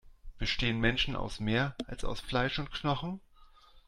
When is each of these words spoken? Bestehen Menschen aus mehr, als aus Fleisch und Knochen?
Bestehen 0.39 0.79
Menschen 0.79 1.15
aus 1.15 1.39
mehr, 1.39 1.75
als 1.85 2.03
aus 2.03 2.19
Fleisch 2.21 2.57
und 2.57 2.71
Knochen? 2.71 3.21